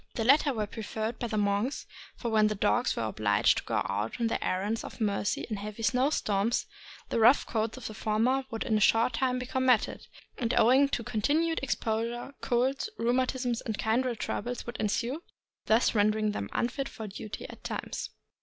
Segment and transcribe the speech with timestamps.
[0.15, 3.83] The latter were preferred by the monks, for when the dogs were obliged to go
[3.87, 6.65] out on their errands of mercy in heavy snow storms,
[7.09, 10.07] the rough coats of the former would in a short time become matted,
[10.39, 15.21] and owing to continued exposure, colds, rheumatism, and kindred troubles would ensue,
[15.67, 18.09] thus rendering them unfit for duty at times.